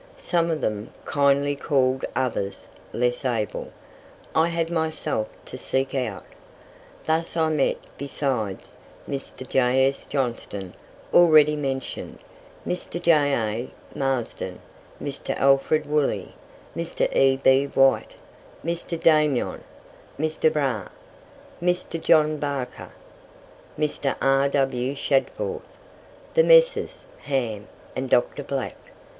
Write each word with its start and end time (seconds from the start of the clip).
Some 0.17 0.49
of 0.49 0.61
them 0.61 0.89
kindly 1.05 1.55
called; 1.55 2.03
others, 2.15 2.67
less 2.91 3.23
able, 3.23 3.71
I 4.33 4.47
had 4.47 4.71
myself 4.71 5.27
to 5.45 5.59
seek 5.59 5.93
out. 5.93 6.25
Thus 7.05 7.37
I 7.37 7.49
met, 7.49 7.77
besides 7.99 8.79
Mr. 9.07 9.47
J.S. 9.47 10.05
Johnston, 10.07 10.73
already 11.13 11.55
mentioned, 11.55 12.17
Mr. 12.65 12.99
J.A. 12.99 13.69
Marsden, 13.95 14.57
Mr. 14.99 15.37
Alfred 15.37 15.85
Woolley, 15.85 16.33
Mr. 16.75 17.07
E.B. 17.15 17.67
Wight, 17.75 18.15
Mr. 18.65 18.99
Damyon, 18.99 19.63
Mr. 20.17 20.51
Brahe, 20.51 20.89
Mr. 21.61 22.01
John 22.01 22.37
Barker, 22.39 22.89
Mr. 23.77 24.15
R.W. 24.19 24.95
Shadforth, 24.95 25.61
the 26.33 26.41
Messrs. 26.43 27.05
Ham, 27.19 27.67
and 27.95 28.09
Dr. 28.09 28.41
Black. 28.41 28.75